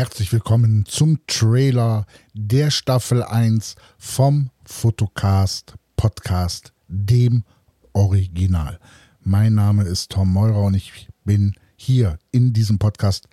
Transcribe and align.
Herzlich 0.00 0.32
willkommen 0.32 0.86
zum 0.86 1.18
Trailer 1.26 2.06
der 2.32 2.70
Staffel 2.70 3.22
1 3.22 3.74
vom 3.98 4.48
Fotocast 4.64 5.74
Podcast, 5.94 6.72
dem 6.88 7.44
Original. 7.92 8.80
Mein 9.20 9.52
Name 9.52 9.82
ist 9.82 10.10
Tom 10.10 10.32
Meurer 10.32 10.62
und 10.62 10.72
ich 10.72 11.10
bin 11.26 11.54
hier 11.76 12.18
in 12.32 12.54
diesem 12.54 12.78
Podcast 12.78 13.28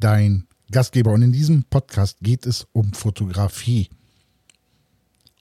dein 0.00 0.46
Gastgeber. 0.70 1.12
Und 1.12 1.20
in 1.20 1.32
diesem 1.32 1.64
Podcast 1.64 2.16
geht 2.22 2.46
es 2.46 2.66
um 2.72 2.94
Fotografie. 2.94 3.90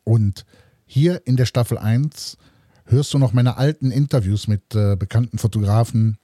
Und 0.04 0.46
hier 0.86 1.26
in 1.26 1.38
der 1.38 1.46
Staffel 1.46 1.78
1 1.78 2.38
hörst 2.84 3.14
du 3.14 3.18
noch 3.18 3.32
meine 3.32 3.56
alten 3.56 3.92
Interviews 3.92 4.50
mit 4.50 4.76
äh, 4.76 4.98
bekannten 4.98 5.38
Fotografen, 5.38 6.18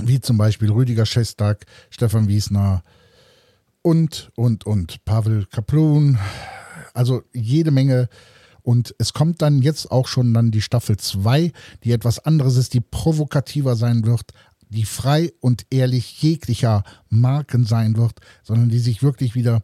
wie 0.00 0.22
zum 0.22 0.38
Beispiel 0.38 0.72
Rüdiger 0.72 1.04
Schestag, 1.04 1.66
Stefan 1.90 2.28
Wiesner 2.28 2.82
und, 3.84 4.32
und, 4.34 4.64
und, 4.64 5.04
Pavel 5.04 5.44
Kaplun. 5.46 6.18
Also 6.94 7.22
jede 7.34 7.70
Menge. 7.70 8.08
Und 8.62 8.94
es 8.98 9.12
kommt 9.12 9.42
dann 9.42 9.60
jetzt 9.60 9.90
auch 9.90 10.08
schon 10.08 10.32
dann 10.32 10.50
die 10.50 10.62
Staffel 10.62 10.96
2, 10.96 11.52
die 11.84 11.92
etwas 11.92 12.18
anderes 12.18 12.56
ist, 12.56 12.72
die 12.72 12.80
provokativer 12.80 13.76
sein 13.76 14.06
wird, 14.06 14.32
die 14.70 14.86
frei 14.86 15.32
und 15.40 15.66
ehrlich 15.70 16.22
jeglicher 16.22 16.82
Marken 17.10 17.66
sein 17.66 17.98
wird, 17.98 18.20
sondern 18.42 18.70
die 18.70 18.78
sich 18.78 19.02
wirklich 19.02 19.34
wieder 19.34 19.62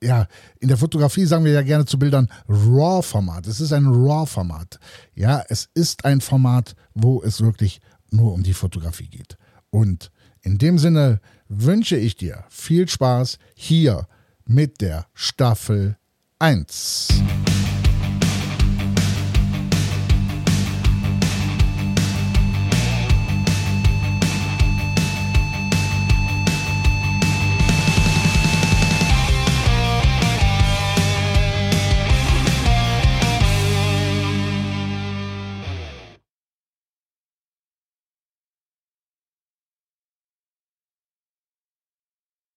ja, 0.00 0.28
in 0.60 0.68
der 0.68 0.76
Fotografie 0.76 1.24
sagen 1.24 1.46
wir 1.46 1.52
ja 1.52 1.62
gerne 1.62 1.86
zu 1.86 1.98
Bildern 1.98 2.28
RAW-Format. 2.46 3.46
Es 3.46 3.58
ist 3.58 3.72
ein 3.72 3.86
RAW-Format. 3.86 4.78
Ja, 5.14 5.42
es 5.48 5.70
ist 5.72 6.04
ein 6.04 6.20
Format, 6.20 6.76
wo 6.92 7.22
es 7.22 7.40
wirklich 7.40 7.80
nur 8.10 8.34
um 8.34 8.42
die 8.42 8.52
Fotografie 8.52 9.08
geht. 9.08 9.38
Und 9.70 10.12
in 10.44 10.58
dem 10.58 10.78
Sinne 10.78 11.20
wünsche 11.48 11.96
ich 11.96 12.16
dir 12.16 12.44
viel 12.48 12.88
Spaß 12.88 13.38
hier 13.54 14.06
mit 14.46 14.80
der 14.80 15.06
Staffel 15.14 15.96
1. 16.38 17.08